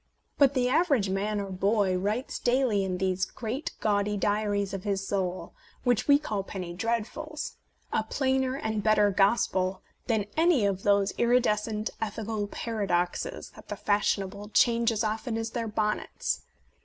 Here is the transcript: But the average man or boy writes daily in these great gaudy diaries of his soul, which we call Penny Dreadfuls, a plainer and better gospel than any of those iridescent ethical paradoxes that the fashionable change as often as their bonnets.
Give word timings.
But 0.39 0.55
the 0.55 0.67
average 0.67 1.11
man 1.11 1.39
or 1.39 1.51
boy 1.51 1.95
writes 1.95 2.39
daily 2.39 2.83
in 2.83 2.97
these 2.97 3.23
great 3.23 3.73
gaudy 3.81 4.17
diaries 4.17 4.73
of 4.73 4.83
his 4.83 5.07
soul, 5.07 5.53
which 5.83 6.07
we 6.07 6.17
call 6.17 6.41
Penny 6.41 6.73
Dreadfuls, 6.73 7.57
a 7.93 8.01
plainer 8.01 8.55
and 8.55 8.81
better 8.81 9.11
gospel 9.11 9.83
than 10.07 10.25
any 10.35 10.65
of 10.65 10.81
those 10.81 11.13
iridescent 11.19 11.91
ethical 12.01 12.47
paradoxes 12.47 13.51
that 13.51 13.67
the 13.67 13.75
fashionable 13.75 14.49
change 14.55 14.91
as 14.91 15.03
often 15.03 15.37
as 15.37 15.51
their 15.51 15.67
bonnets. 15.67 16.41